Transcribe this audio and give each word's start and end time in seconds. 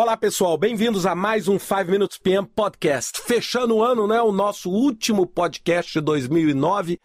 Olá 0.00 0.16
pessoal, 0.16 0.56
bem-vindos 0.56 1.06
a 1.06 1.14
mais 1.16 1.48
um 1.48 1.58
5 1.58 1.90
Minutes 1.90 2.18
PM 2.18 2.46
Podcast. 2.46 3.20
Fechando 3.20 3.74
o 3.74 3.82
ano, 3.82 4.06
né? 4.06 4.22
O 4.22 4.30
nosso 4.30 4.70
último 4.70 5.26
podcast 5.26 5.94
de 5.94 6.00
2009, 6.00 7.00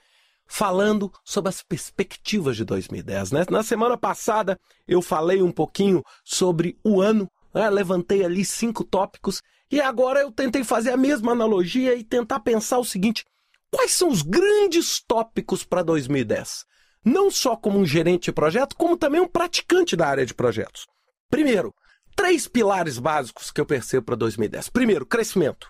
falando 0.46 1.12
sobre 1.26 1.50
as 1.50 1.64
perspectivas 1.64 2.56
de 2.56 2.64
2010, 2.64 3.32
né? 3.32 3.46
Na 3.50 3.64
semana 3.64 3.98
passada 3.98 4.60
eu 4.88 5.02
falei 5.02 5.42
um 5.42 5.52
pouquinho 5.52 6.04
sobre 6.24 6.78
o 6.84 7.02
ano, 7.02 7.28
né? 7.52 7.68
levantei 7.68 8.24
ali 8.24 8.46
cinco 8.46 8.84
tópicos 8.84 9.42
e 9.72 9.82
agora 9.82 10.20
eu 10.20 10.32
tentei 10.32 10.64
fazer 10.64 10.92
a 10.92 10.98
mesma 10.98 11.32
analogia 11.32 11.96
e 11.96 12.04
tentar 12.04 12.42
pensar 12.42 12.78
o 12.78 12.86
seguinte: 12.86 13.26
quais 13.72 13.92
são 13.92 14.08
os 14.08 14.22
grandes 14.22 15.02
tópicos 15.02 15.64
para 15.64 15.82
2010? 15.82 16.64
Não 17.04 17.32
só 17.32 17.56
como 17.56 17.80
um 17.80 17.88
gerente 17.88 18.26
de 18.26 18.34
projeto, 18.34 18.76
como 18.76 18.96
também 18.96 19.20
um 19.20 19.28
praticante 19.28 19.96
da 19.96 20.08
área 20.08 20.28
de 20.28 20.36
projetos. 20.36 20.86
Primeiro, 21.28 21.74
três 22.16 22.48
pilares 22.48 22.98
básicos 22.98 23.52
que 23.52 23.60
eu 23.60 23.66
percebo 23.66 24.06
para 24.06 24.16
2010. 24.16 24.70
Primeiro, 24.70 25.06
crescimento. 25.06 25.68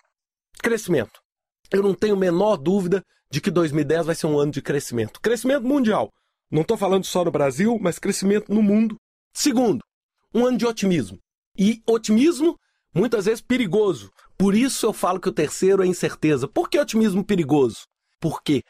Crescimento. 0.61 1.19
Eu 1.71 1.81
não 1.81 1.93
tenho 1.93 2.15
a 2.15 2.19
menor 2.19 2.57
dúvida 2.57 3.03
de 3.29 3.41
que 3.41 3.49
2010 3.49 4.05
vai 4.05 4.15
ser 4.15 4.27
um 4.27 4.37
ano 4.37 4.51
de 4.51 4.61
crescimento. 4.61 5.19
Crescimento 5.19 5.65
mundial. 5.65 6.09
Não 6.51 6.61
estou 6.61 6.77
falando 6.77 7.03
só 7.03 7.25
no 7.25 7.31
Brasil, 7.31 7.79
mas 7.81 7.97
crescimento 7.97 8.53
no 8.53 8.61
mundo. 8.61 8.95
Segundo, 9.33 9.83
um 10.33 10.45
ano 10.45 10.57
de 10.57 10.65
otimismo. 10.65 11.17
E 11.57 11.81
otimismo, 11.87 12.57
muitas 12.93 13.25
vezes, 13.25 13.41
perigoso. 13.41 14.11
Por 14.37 14.53
isso 14.53 14.85
eu 14.85 14.93
falo 14.93 15.19
que 15.19 15.29
o 15.29 15.33
terceiro 15.33 15.83
é 15.83 15.87
incerteza. 15.87 16.47
Por 16.47 16.69
que 16.69 16.79
otimismo 16.79 17.23
perigoso? 17.25 17.87
Porque 18.19 18.63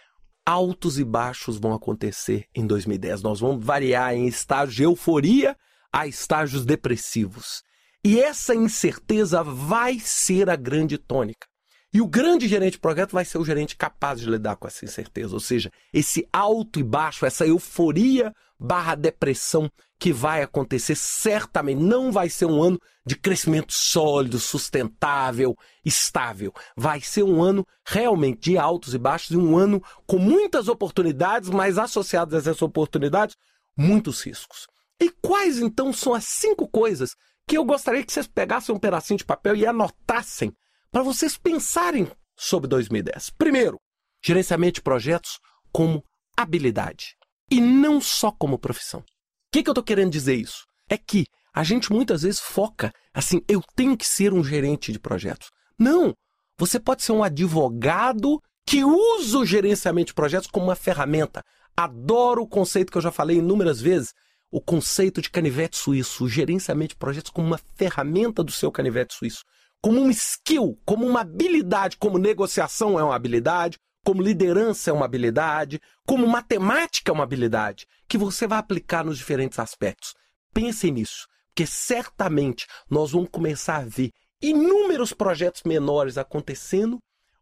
altos 0.45 0.97
e 0.97 1.03
baixos 1.03 1.57
vão 1.57 1.73
acontecer 1.73 2.45
em 2.55 2.65
2010. 2.65 3.21
Nós 3.21 3.39
vamos 3.39 3.65
variar 3.65 4.13
em 4.13 4.27
estágios 4.27 4.75
de 4.75 4.83
euforia 4.83 5.57
a 5.93 6.07
estágios 6.07 6.65
depressivos. 6.65 7.61
E 8.03 8.19
essa 8.19 8.53
incerteza 8.55 9.43
vai 9.43 9.99
ser 9.99 10.49
a 10.49 10.55
grande 10.55 10.97
tônica. 10.97 11.47
E 11.93 12.01
o 12.01 12.07
grande 12.07 12.47
gerente 12.47 12.73
de 12.73 12.79
projeto 12.79 13.11
vai 13.11 13.23
ser 13.23 13.37
o 13.37 13.45
gerente 13.45 13.77
capaz 13.77 14.19
de 14.19 14.27
lidar 14.27 14.55
com 14.55 14.67
essa 14.67 14.83
incerteza, 14.83 15.35
ou 15.35 15.39
seja, 15.39 15.71
esse 15.93 16.27
alto 16.33 16.79
e 16.79 16.83
baixo, 16.83 17.23
essa 17.23 17.45
euforia 17.45 18.33
barra 18.59 18.95
depressão 18.95 19.69
que 19.99 20.11
vai 20.11 20.41
acontecer 20.41 20.95
certamente 20.95 21.79
não 21.79 22.11
vai 22.11 22.29
ser 22.29 22.45
um 22.45 22.61
ano 22.63 22.79
de 23.05 23.15
crescimento 23.15 23.71
sólido, 23.71 24.39
sustentável, 24.39 25.55
estável. 25.85 26.51
Vai 26.75 26.99
ser 26.99 27.23
um 27.23 27.41
ano 27.43 27.65
realmente 27.85 28.51
de 28.51 28.57
altos 28.57 28.95
e 28.95 28.97
baixos 28.97 29.31
e 29.31 29.37
um 29.37 29.55
ano 29.55 29.81
com 30.07 30.17
muitas 30.17 30.67
oportunidades, 30.67 31.49
mas 31.49 31.77
associadas 31.77 32.33
a 32.33 32.51
essas 32.51 32.61
oportunidades, 32.61 33.35
muitos 33.77 34.21
riscos. 34.21 34.67
E 35.01 35.09
quais 35.21 35.59
então 35.59 35.91
são 35.91 36.13
as 36.13 36.25
cinco 36.25 36.67
coisas 36.67 37.11
que 37.47 37.57
eu 37.57 37.65
gostaria 37.65 38.03
que 38.03 38.11
vocês 38.11 38.27
pegassem 38.27 38.73
um 38.73 38.79
pedacinho 38.79 39.17
de 39.17 39.25
papel 39.25 39.55
e 39.55 39.65
anotassem 39.65 40.51
para 40.91 41.03
vocês 41.03 41.37
pensarem 41.37 42.09
sobre 42.37 42.67
2010? 42.67 43.31
Primeiro, 43.31 43.79
gerenciamento 44.23 44.75
de 44.75 44.81
projetos 44.81 45.39
como 45.71 46.03
habilidade 46.37 47.15
e 47.51 47.59
não 47.59 47.99
só 47.99 48.31
como 48.31 48.57
profissão. 48.57 49.01
O 49.01 49.03
que, 49.51 49.61
que 49.63 49.69
eu 49.69 49.73
estou 49.73 49.83
querendo 49.83 50.11
dizer 50.11 50.35
isso? 50.35 50.63
É 50.89 50.97
que 50.97 51.25
a 51.53 51.63
gente 51.63 51.91
muitas 51.91 52.23
vezes 52.23 52.39
foca 52.39 52.91
assim, 53.13 53.41
eu 53.47 53.61
tenho 53.75 53.95
que 53.95 54.05
ser 54.05 54.33
um 54.33 54.43
gerente 54.43 54.91
de 54.91 54.99
projetos. 54.99 55.49
Não! 55.77 56.13
Você 56.57 56.79
pode 56.79 57.03
ser 57.03 57.11
um 57.11 57.23
advogado 57.23 58.39
que 58.65 58.83
usa 58.83 59.39
o 59.39 59.45
gerenciamento 59.45 60.07
de 60.07 60.13
projetos 60.13 60.49
como 60.49 60.67
uma 60.67 60.75
ferramenta. 60.75 61.43
Adoro 61.75 62.43
o 62.43 62.47
conceito 62.47 62.91
que 62.91 62.97
eu 62.97 63.01
já 63.01 63.11
falei 63.11 63.37
inúmeras 63.37 63.81
vezes 63.81 64.13
o 64.53 64.61
conceito 64.61 65.19
de 65.19 65.31
canivete 65.31 65.75
suíço, 65.75 66.25
o 66.25 66.29
gerenciamento 66.29 66.89
de 66.89 66.99
projetos 66.99 67.31
como 67.31 67.47
uma 67.47 67.59
ferramenta 67.73 68.43
do 68.43 68.51
seu 68.51 68.71
canivete 68.71 69.15
suíço, 69.15 69.43
como 69.81 69.99
um 69.99 70.11
skill, 70.11 70.79
como 70.85 71.07
uma 71.07 71.21
habilidade, 71.21 71.97
como 71.97 72.19
negociação 72.19 72.99
é 72.99 73.03
uma 73.03 73.15
habilidade, 73.15 73.79
como 74.05 74.21
liderança 74.21 74.91
é 74.91 74.93
uma 74.93 75.05
habilidade, 75.05 75.81
como 76.05 76.27
matemática 76.27 77.11
é 77.11 77.13
uma 77.13 77.23
habilidade, 77.23 77.87
que 78.07 78.15
você 78.15 78.45
vai 78.45 78.59
aplicar 78.59 79.03
nos 79.03 79.17
diferentes 79.17 79.57
aspectos. 79.57 80.13
Pensem 80.53 80.91
nisso, 80.91 81.27
porque 81.47 81.65
certamente 81.65 82.67
nós 82.87 83.11
vamos 83.11 83.29
começar 83.31 83.77
a 83.77 83.85
ver 83.85 84.11
inúmeros 84.39 85.13
projetos 85.13 85.63
menores 85.65 86.15
acontecendo, 86.15 86.99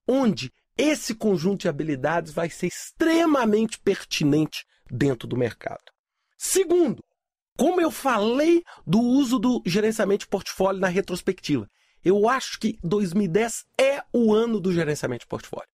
onde 0.08 0.50
esse 0.78 1.14
conjunto 1.14 1.64
de 1.64 1.68
habilidades 1.68 2.32
vai 2.32 2.50
ser 2.50 2.68
extremamente 2.68 3.78
pertinente 3.82 4.64
dentro 4.90 5.28
do 5.28 5.36
mercado. 5.36 5.92
Segundo, 6.44 7.04
como 7.56 7.80
eu 7.80 7.92
falei 7.92 8.64
do 8.84 9.00
uso 9.00 9.38
do 9.38 9.62
gerenciamento 9.64 10.22
de 10.22 10.28
portfólio 10.28 10.82
na 10.82 10.88
retrospectiva, 10.88 11.70
eu 12.04 12.28
acho 12.28 12.60
que 12.60 12.80
2010 12.84 13.64
é 13.80 14.02
o 14.12 14.34
ano 14.34 14.60
do 14.60 14.74
gerenciamento 14.74 15.26
de 15.26 15.28
portfólio. 15.28 15.68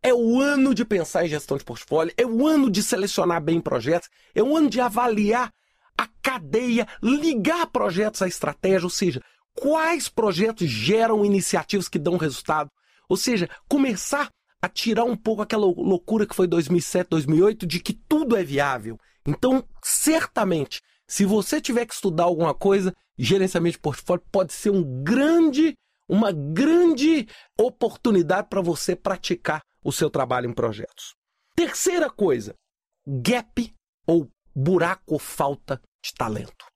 É 0.00 0.14
o 0.14 0.40
ano 0.40 0.76
de 0.76 0.84
pensar 0.84 1.24
em 1.24 1.28
gestão 1.28 1.56
de 1.56 1.64
portfólio, 1.64 2.14
é 2.16 2.24
o 2.24 2.46
ano 2.46 2.70
de 2.70 2.84
selecionar 2.84 3.42
bem 3.42 3.60
projetos, 3.60 4.08
é 4.32 4.40
o 4.40 4.56
ano 4.56 4.70
de 4.70 4.80
avaliar 4.80 5.52
a 5.98 6.06
cadeia, 6.22 6.86
ligar 7.02 7.66
projetos 7.66 8.22
à 8.22 8.28
estratégia, 8.28 8.86
ou 8.86 8.90
seja, 8.90 9.20
quais 9.56 10.08
projetos 10.08 10.70
geram 10.70 11.24
iniciativas 11.24 11.88
que 11.88 11.98
dão 11.98 12.16
resultado, 12.16 12.70
ou 13.08 13.16
seja, 13.16 13.50
começar 13.68 14.30
a 14.62 14.68
tirar 14.68 15.02
um 15.02 15.16
pouco 15.16 15.42
aquela 15.42 15.66
loucura 15.66 16.28
que 16.28 16.36
foi 16.36 16.46
2007, 16.46 17.10
2008 17.10 17.66
de 17.66 17.80
que 17.80 17.92
tudo 17.92 18.36
é 18.36 18.44
viável 18.44 18.96
então, 19.26 19.64
certamente, 19.82 20.80
se 21.06 21.24
você 21.24 21.60
tiver 21.60 21.86
que 21.86 21.94
estudar 21.94 22.24
alguma 22.24 22.54
coisa, 22.54 22.94
gerenciamento 23.18 23.76
de 23.76 23.82
portfólio 23.82 24.24
pode 24.32 24.52
ser 24.52 24.70
um 24.70 25.02
grande, 25.02 25.74
uma 26.08 26.32
grande 26.32 27.28
oportunidade 27.58 28.48
para 28.48 28.60
você 28.60 28.96
praticar 28.96 29.62
o 29.84 29.92
seu 29.92 30.10
trabalho 30.10 30.48
em 30.48 30.54
projetos. 30.54 31.14
Terceira 31.54 32.10
coisa, 32.10 32.54
gap 33.06 33.74
ou 34.06 34.28
buraco 34.54 35.14
ou 35.14 35.18
falta 35.18 35.80
de 36.04 36.12
talento. 36.14 36.66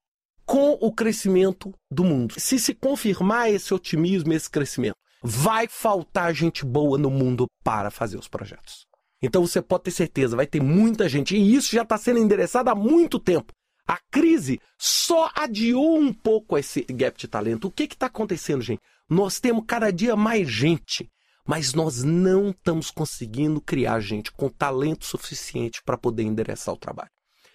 Com 0.45 0.73
o 0.81 0.93
crescimento 0.93 1.73
do 1.91 2.05
mundo, 2.05 2.39
se 2.39 2.59
se 2.59 2.75
confirmar 2.75 3.51
esse 3.51 3.75
otimismo, 3.75 4.33
esse 4.33 4.49
crescimento, 4.49 4.97
vai 5.23 5.67
faltar 5.67 6.33
gente 6.33 6.65
boa 6.65 6.97
no 6.97 7.11
mundo 7.11 7.47
para 7.65 7.91
fazer 7.91 8.17
os 8.17 8.29
projetos. 8.29 8.87
Então 9.27 9.45
você 9.45 9.61
pode 9.61 9.83
ter 9.83 9.91
certeza, 9.91 10.37
vai 10.37 10.47
ter 10.47 10.63
muita 10.63 11.09
gente. 11.09 11.37
E 11.37 11.55
isso 11.57 11.75
já 11.75 11.83
está 11.83 11.99
sendo 11.99 12.21
endereçado 12.21 12.71
há 12.71 12.77
muito 12.77 13.19
tempo. 13.19 13.53
A 13.85 13.99
crise 14.09 14.61
só 14.79 15.29
adiou 15.35 15.99
um 15.99 16.13
pouco 16.13 16.57
esse 16.57 16.83
gap 16.83 17.19
de 17.19 17.27
talento. 17.27 17.67
O 17.67 17.71
que 17.73 17.83
está 17.85 18.07
acontecendo, 18.07 18.63
gente? 18.63 18.81
Nós 19.11 19.41
temos 19.41 19.65
cada 19.67 19.91
dia 19.91 20.15
mais 20.15 20.49
gente, 20.49 21.11
mas 21.45 21.75
nós 21.75 22.05
não 22.05 22.51
estamos 22.51 22.89
conseguindo 22.93 23.61
criar 23.61 23.99
gente 23.99 24.31
com 24.31 24.49
talento 24.49 25.05
suficiente 25.05 25.83
para 25.85 25.99
poder 25.99 26.23
endereçar 26.23 26.73
o 26.73 26.79
trabalho. 26.79 27.11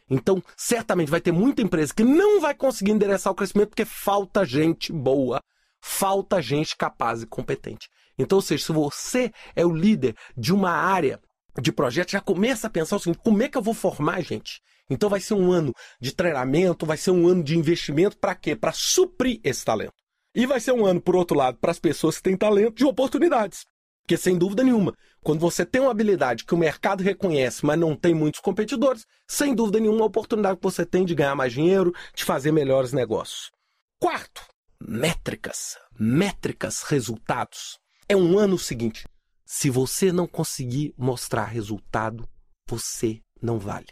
Então, 0.09 0.43
certamente 0.57 1.09
vai 1.09 1.21
ter 1.21 1.31
muita 1.31 1.61
empresa 1.61 1.93
que 1.93 2.03
não 2.03 2.41
vai 2.41 2.53
conseguir 2.53 2.91
endereçar 2.91 3.31
o 3.31 3.35
crescimento 3.35 3.69
porque 3.69 3.85
falta 3.85 4.43
gente 4.43 4.91
boa, 4.91 5.41
falta 5.81 6.41
gente 6.41 6.75
capaz 6.75 7.21
e 7.21 7.27
competente. 7.27 7.87
Então, 8.19 8.39
ou 8.39 8.41
seja, 8.41 8.65
se 8.65 8.73
você 8.73 9.31
é 9.55 9.65
o 9.65 9.73
líder 9.73 10.17
de 10.35 10.53
uma 10.53 10.71
área 10.71 11.17
de 11.59 11.71
projeto 11.71 12.11
já 12.11 12.21
começa 12.21 12.67
a 12.67 12.69
pensar 12.69 12.95
o 12.95 12.99
seguinte: 12.99 13.21
como 13.23 13.41
é 13.41 13.49
que 13.49 13.57
eu 13.57 13.61
vou 13.61 13.73
formar 13.73 14.21
gente? 14.21 14.61
Então 14.89 15.09
vai 15.09 15.19
ser 15.19 15.33
um 15.33 15.51
ano 15.51 15.73
de 15.99 16.13
treinamento, 16.13 16.85
vai 16.85 16.97
ser 16.97 17.11
um 17.11 17.27
ano 17.27 17.43
de 17.43 17.57
investimento 17.57 18.17
para 18.17 18.35
quê? 18.35 18.55
Para 18.55 18.73
suprir 18.73 19.39
esse 19.43 19.63
talento. 19.63 19.93
E 20.35 20.45
vai 20.45 20.59
ser 20.59 20.71
um 20.71 20.85
ano, 20.85 21.01
por 21.01 21.15
outro 21.15 21.37
lado, 21.37 21.57
para 21.59 21.71
as 21.71 21.79
pessoas 21.79 22.17
que 22.17 22.23
têm 22.23 22.37
talento, 22.37 22.75
de 22.75 22.85
oportunidades. 22.85 23.65
Porque, 24.01 24.17
sem 24.17 24.37
dúvida 24.37 24.63
nenhuma, 24.63 24.93
quando 25.21 25.39
você 25.39 25.65
tem 25.65 25.81
uma 25.81 25.91
habilidade 25.91 26.45
que 26.45 26.53
o 26.53 26.57
mercado 26.57 27.03
reconhece, 27.03 27.65
mas 27.65 27.79
não 27.79 27.95
tem 27.95 28.13
muitos 28.13 28.39
competidores, 28.39 29.05
sem 29.27 29.53
dúvida 29.53 29.79
nenhuma, 29.79 30.03
a 30.03 30.07
oportunidade 30.07 30.57
que 30.57 30.63
você 30.63 30.85
tem 30.85 31.05
de 31.05 31.15
ganhar 31.15 31.35
mais 31.35 31.53
dinheiro, 31.53 31.93
de 32.15 32.23
fazer 32.23 32.51
melhores 32.51 32.91
negócios. 32.91 33.51
Quarto, 33.99 34.41
métricas. 34.81 35.77
Métricas, 35.97 36.81
resultados. 36.83 37.79
É 38.09 38.15
um 38.15 38.37
ano 38.37 38.57
seguinte. 38.57 39.05
Se 39.53 39.69
você 39.69 40.13
não 40.13 40.25
conseguir 40.27 40.93
mostrar 40.97 41.43
resultado, 41.43 42.25
você 42.65 43.19
não 43.41 43.59
vale. 43.59 43.89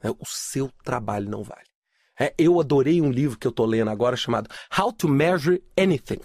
É, 0.00 0.08
o 0.10 0.24
seu 0.24 0.70
trabalho 0.84 1.28
não 1.28 1.42
vale. 1.42 1.66
É, 2.16 2.32
eu 2.38 2.60
adorei 2.60 3.00
um 3.02 3.10
livro 3.10 3.36
que 3.36 3.48
eu 3.48 3.50
estou 3.50 3.66
lendo 3.66 3.90
agora 3.90 4.16
chamado 4.16 4.48
How 4.78 4.92
to 4.92 5.08
Measure 5.08 5.60
Anything. 5.76 6.20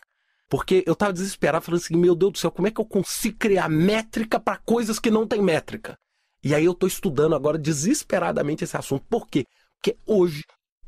Porque 0.47 0.83
eu 0.85 0.93
estava 0.93 1.11
desesperado, 1.11 1.65
falando 1.65 1.81
assim: 1.81 1.97
meu 1.97 2.13
Deus 2.13 2.33
do 2.33 2.37
céu, 2.37 2.51
como 2.51 2.67
é 2.67 2.71
que 2.71 2.79
eu 2.79 2.85
consigo 2.85 3.39
criar 3.39 3.67
métrica 3.67 4.39
para 4.39 4.57
coisas 4.57 4.99
que 4.99 5.09
não 5.09 5.27
têm 5.27 5.41
métrica? 5.41 5.97
E 6.43 6.53
aí 6.53 6.65
eu 6.65 6.73
estou 6.73 6.87
estudando 6.87 7.33
agora 7.33 7.57
desesperadamente 7.57 8.63
esse 8.63 8.77
assunto. 8.77 9.03
Por 9.09 9.25
quê? 9.25 9.43
Porque 9.77 9.97
hoje 10.05 10.43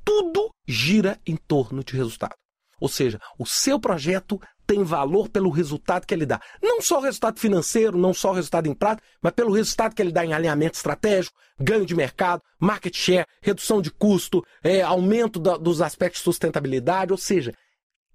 tudo 0.05 0.51
gira 0.67 1.19
em 1.25 1.35
torno 1.35 1.83
de 1.83 1.97
resultado. 1.97 2.35
Ou 2.79 2.87
seja, 2.87 3.19
o 3.39 3.47
seu 3.47 3.79
projeto 3.79 4.39
tem 4.73 4.83
valor 4.83 5.29
pelo 5.29 5.51
resultado 5.51 6.07
que 6.07 6.13
ele 6.15 6.25
dá. 6.25 6.41
Não 6.59 6.81
só 6.81 6.97
o 6.97 7.01
resultado 7.01 7.39
financeiro, 7.39 7.95
não 7.95 8.11
só 8.11 8.31
o 8.31 8.33
resultado 8.33 8.67
em 8.67 8.73
prato, 8.73 9.03
mas 9.21 9.31
pelo 9.33 9.53
resultado 9.53 9.93
que 9.93 10.01
ele 10.01 10.11
dá 10.11 10.25
em 10.25 10.33
alinhamento 10.33 10.77
estratégico, 10.77 11.37
ganho 11.59 11.85
de 11.85 11.95
mercado, 11.95 12.41
market 12.59 12.95
share, 12.95 13.27
redução 13.39 13.83
de 13.83 13.91
custo, 13.91 14.43
é, 14.63 14.81
aumento 14.81 15.39
da, 15.39 15.57
dos 15.57 15.79
aspectos 15.79 16.21
de 16.21 16.23
sustentabilidade. 16.23 17.11
Ou 17.11 17.17
seja, 17.19 17.53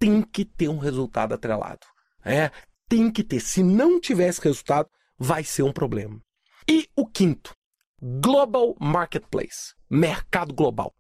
tem 0.01 0.21
que 0.21 0.45
ter 0.45 0.69
um 0.69 0.79
resultado 0.79 1.33
atrelado. 1.33 1.87
É, 2.25 2.51
tem 2.89 3.09
que 3.09 3.23
ter. 3.23 3.39
Se 3.39 3.63
não 3.63 4.01
tiver 4.01 4.27
esse 4.27 4.41
resultado, 4.41 4.89
vai 5.17 5.45
ser 5.45 5.63
um 5.63 5.73
problema. 5.73 6.21
E 6.69 6.89
o 6.97 7.07
quinto, 7.07 7.55
Global 8.03 8.75
Marketplace, 8.81 9.75
mercado 9.89 10.53
global. 10.53 10.93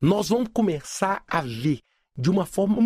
Nós 0.00 0.30
vamos 0.30 0.48
começar 0.54 1.22
a 1.28 1.42
ver 1.42 1.80
de 2.16 2.30
uma 2.30 2.46
forma 2.46 2.80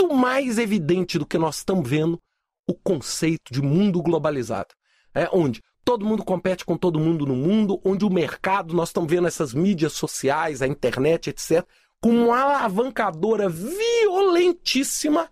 muito 0.00 0.14
mais 0.14 0.58
evidente 0.58 1.18
do 1.18 1.26
que 1.26 1.36
nós 1.36 1.58
estamos 1.58 1.88
vendo 1.88 2.18
o 2.66 2.74
conceito 2.74 3.52
de 3.52 3.60
mundo 3.60 4.02
globalizado. 4.02 4.74
É 5.14 5.28
onde 5.32 5.60
todo 5.84 6.06
mundo 6.06 6.24
compete 6.24 6.64
com 6.64 6.76
todo 6.76 6.98
mundo 6.98 7.26
no 7.26 7.34
mundo, 7.34 7.80
onde 7.84 8.04
o 8.04 8.10
mercado, 8.10 8.72
nós 8.74 8.88
estamos 8.88 9.10
vendo 9.10 9.28
essas 9.28 9.52
mídias 9.52 9.92
sociais, 9.92 10.62
a 10.62 10.66
internet, 10.66 11.28
etc., 11.28 11.66
como 12.00 12.26
uma 12.26 12.40
alavancadora 12.40 13.48
violentíssima 13.48 15.30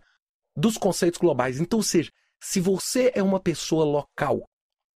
dos 0.55 0.77
conceitos 0.77 1.19
globais. 1.19 1.59
Então, 1.61 1.79
ou 1.79 1.83
seja, 1.83 2.11
se 2.43 2.61
você 2.61 3.11
é 3.15 3.23
uma 3.23 3.41
pessoa 3.41 3.85
local, 3.85 4.47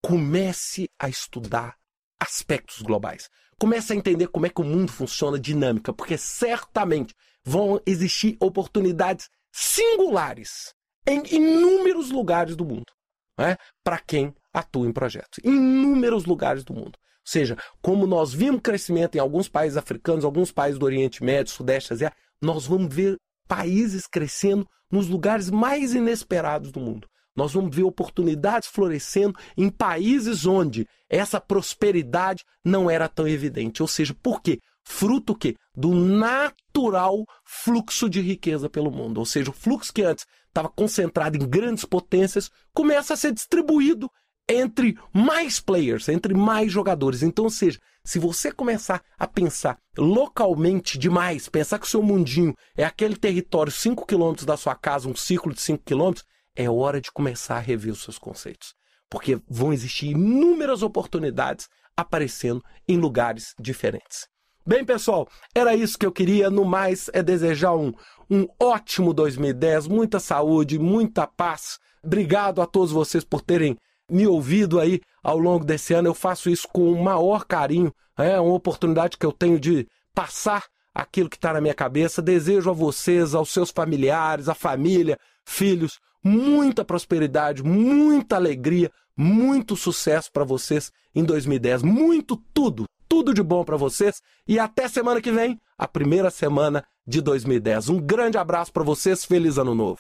comece 0.04 0.90
a 1.00 1.08
estudar 1.08 1.78
aspectos 2.20 2.82
globais. 2.82 3.30
Comece 3.58 3.94
a 3.94 3.96
entender 3.96 4.28
como 4.28 4.48
é 4.48 4.50
que 4.50 4.60
o 4.60 4.66
mundo 4.66 4.92
funciona, 4.92 5.40
dinâmica, 5.40 5.94
porque 5.94 6.18
certamente 6.18 7.14
vão 7.46 7.80
existir 7.86 8.36
oportunidades 8.40 9.30
singulares 9.52 10.74
em 11.08 11.24
inúmeros 11.36 12.12
lugares 12.12 12.56
do 12.56 12.66
mundo, 12.66 12.92
né? 13.38 13.58
para 13.84 14.00
quem 14.00 14.34
atua 14.54 14.88
em 14.88 14.94
projetos. 14.94 15.40
Inúmeros 15.44 16.26
lugares 16.26 16.64
do 16.64 16.74
mundo. 16.74 16.98
Ou 16.98 17.32
seja, 17.32 17.58
como 17.82 18.08
nós 18.08 18.34
vimos 18.34 18.62
crescimento 18.62 19.16
em 19.16 19.20
alguns 19.20 19.48
países 19.48 19.78
africanos, 19.78 20.26
alguns 20.26 20.52
países 20.52 20.80
do 20.80 20.86
Oriente 20.86 21.24
Médio, 21.24 21.54
Sudeste 21.54 21.94
Asiático, 21.94 22.22
nós 22.42 22.66
vamos 22.66 22.94
ver 22.94 23.18
países 23.48 24.08
crescendo 24.08 24.68
nos 24.92 25.08
lugares 25.08 25.50
mais 25.50 25.94
inesperados 25.94 26.72
do 26.72 26.80
mundo. 26.80 27.08
Nós 27.36 27.54
vamos 27.54 27.74
ver 27.76 27.84
oportunidades 27.84 28.68
florescendo 28.68 29.38
em 29.56 29.70
países 29.70 30.46
onde 30.46 30.86
essa 31.10 31.40
prosperidade 31.40 32.44
não 32.64 32.90
era 32.90 33.08
tão 33.08 33.28
evidente. 33.28 33.82
Ou 33.82 33.88
seja, 33.88 34.14
por 34.22 34.42
quê? 34.42 34.60
Fruto 34.84 35.36
que 35.36 35.56
do 35.76 35.94
natural 35.94 37.26
fluxo 37.46 38.10
de 38.10 38.22
riqueza 38.22 38.70
pelo 38.70 38.92
mundo. 38.92 39.20
Ou 39.20 39.26
seja, 39.26 39.52
o 39.52 39.54
fluxo 39.54 39.94
que 39.94 40.04
antes 40.04 40.26
estava 40.48 40.70
concentrado 40.70 41.38
em 41.38 41.48
grandes 41.48 41.86
potências 41.86 42.50
começa 42.74 43.14
a 43.14 43.18
ser 43.18 43.32
distribuído 43.32 44.10
entre 44.48 44.98
mais 45.14 45.60
players, 45.60 46.10
entre 46.10 46.34
mais 46.34 46.72
jogadores. 46.72 47.24
Então, 47.24 47.46
ou 47.46 47.50
seja, 47.50 47.80
se 48.04 48.20
você 48.20 48.52
começar 48.52 49.02
a 49.18 49.28
pensar 49.28 49.78
localmente 49.98 50.98
demais, 50.98 51.48
pensar 51.48 51.80
que 51.80 51.86
o 51.86 51.90
seu 51.90 52.04
mundinho 52.04 52.54
é 52.76 52.84
aquele 52.84 53.16
território 53.16 53.72
5 53.72 54.06
quilômetros 54.06 54.46
da 54.46 54.58
sua 54.58 54.76
casa, 54.76 55.08
um 55.08 55.16
círculo 55.16 55.54
de 55.56 55.62
5 55.62 55.84
quilômetros, 55.86 56.26
é 56.56 56.70
hora 56.70 57.00
de 57.00 57.12
começar 57.12 57.58
a 57.58 57.60
rever 57.60 57.94
os 57.94 58.04
seus 58.04 58.18
conceitos. 58.18 58.74
Porque 59.10 59.40
vão 59.48 59.72
existir 59.72 60.08
inúmeras 60.08 60.82
oportunidades 60.82 61.70
aparecendo 61.96 62.64
em 62.88 62.98
lugares 62.98 63.54
diferentes. 63.60 64.31
Bem, 64.64 64.86
pessoal, 64.86 65.28
era 65.56 65.76
isso 65.76 65.98
que 65.98 66.06
eu 66.06 66.12
queria. 66.12 66.50
No 66.50 66.64
mais, 66.64 67.10
é 67.14 67.24
desejar 67.24 67.76
um, 67.76 67.92
um 68.30 68.48
ótimo 68.60 69.12
2010, 69.12 69.88
muita 69.88 70.20
saúde, 70.20 70.78
muita 70.78 71.26
paz. 71.26 71.80
Obrigado 72.04 72.62
a 72.62 72.68
todos 72.68 72.92
vocês 72.92 73.24
por 73.24 73.42
terem 73.42 73.76
me 74.10 74.28
ouvido 74.28 74.80
aí 74.80 75.02
ao 75.24 75.40
longo 75.40 75.66
desse 75.66 75.96
ano. 75.96 76.10
Eu 76.10 76.14
faço 76.14 76.48
isso 76.48 76.68
com 76.68 76.92
o 76.92 77.04
maior 77.04 77.46
carinho. 77.46 77.92
É 78.16 78.40
uma 78.40 78.54
oportunidade 78.54 79.18
que 79.18 79.26
eu 79.26 79.32
tenho 79.32 79.60
de 79.60 79.88
passar 80.14 80.66
aquilo 80.94 81.30
que 81.30 81.38
está 81.38 81.54
na 81.54 81.62
minha 81.62 81.74
cabeça. 81.74 82.22
Desejo 82.22 82.70
a 82.70 82.74
vocês, 82.74 83.34
aos 83.34 83.50
seus 83.50 83.72
familiares, 83.72 84.48
à 84.48 84.54
família, 84.54 85.18
filhos, 85.44 86.00
muita 86.24 86.86
prosperidade, 86.86 87.64
muita 87.64 88.36
alegria, 88.36 88.92
muito 89.18 89.76
sucesso 89.76 90.32
para 90.32 90.44
vocês 90.44 90.92
em 91.16 91.24
2010. 91.24 91.82
Muito 91.82 92.38
tudo, 92.54 92.86
tudo 93.12 93.34
de 93.34 93.44
bom 93.44 93.66
para 93.66 93.76
vocês 93.76 94.22
e 94.48 94.58
até 94.58 94.88
semana 94.88 95.20
que 95.20 95.34
vem, 95.34 95.60
a 95.78 95.86
primeira 95.86 96.30
semana 96.30 96.82
de 97.06 97.20
2010. 97.20 97.90
Um 97.90 98.00
grande 98.00 98.38
abraço 98.38 98.72
para 98.72 98.86
vocês, 98.86 99.26
feliz 99.26 99.58
ano 99.58 99.76
novo. 99.76 100.00